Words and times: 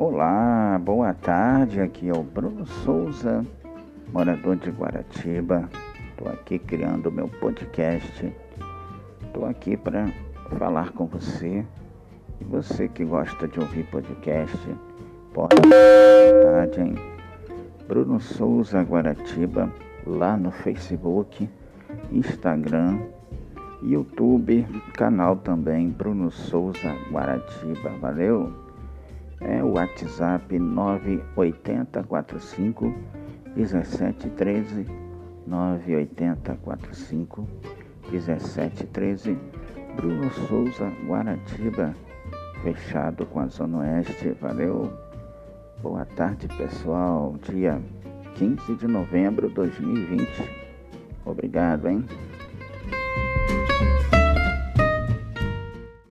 Olá, 0.00 0.80
boa 0.80 1.12
tarde. 1.12 1.80
Aqui 1.80 2.08
é 2.08 2.12
o 2.12 2.22
Bruno 2.22 2.64
Souza, 2.64 3.44
morador 4.12 4.54
de 4.54 4.70
Guaratiba. 4.70 5.68
Estou 6.10 6.28
aqui 6.28 6.56
criando 6.56 7.10
meu 7.10 7.26
podcast. 7.26 8.32
Estou 9.20 9.44
aqui 9.44 9.76
para 9.76 10.06
falar 10.56 10.92
com 10.92 11.06
você. 11.06 11.66
E 12.40 12.44
você 12.44 12.86
que 12.86 13.04
gosta 13.04 13.48
de 13.48 13.58
ouvir 13.58 13.90
podcast, 13.90 14.56
pode 15.34 15.56
tarde, 15.56 16.80
hein? 16.80 16.94
Bruno 17.88 18.20
Souza 18.20 18.80
Guaratiba, 18.82 19.68
lá 20.06 20.36
no 20.36 20.52
Facebook, 20.52 21.50
Instagram, 22.12 23.00
YouTube, 23.82 24.64
canal 24.92 25.34
também 25.38 25.88
Bruno 25.88 26.30
Souza 26.30 26.94
Guaratiba. 27.10 27.90
Valeu? 28.00 28.67
É 29.40 29.62
o 29.62 29.72
WhatsApp 29.72 30.58
98045 30.58 32.94
1713 33.54 34.86
98045 35.46 37.46
1713 38.10 39.38
Bruno 39.96 40.30
Souza 40.30 40.90
Guaratiba 41.06 41.94
fechado 42.62 43.26
com 43.26 43.40
a 43.40 43.46
Zona 43.46 43.78
Oeste. 43.78 44.30
Valeu. 44.40 44.92
Boa 45.82 46.04
tarde, 46.04 46.48
pessoal. 46.56 47.34
Dia 47.48 47.80
15 48.34 48.74
de 48.74 48.86
novembro 48.86 49.48
de 49.48 49.54
2020. 49.54 50.28
Obrigado, 51.24 51.88
hein? 51.88 52.04